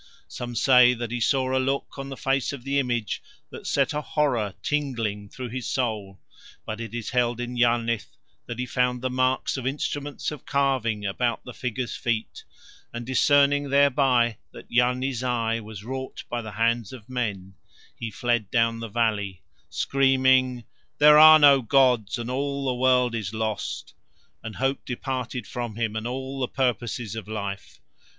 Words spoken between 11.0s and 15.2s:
about the figure's feet, and discerning thereby that Yarni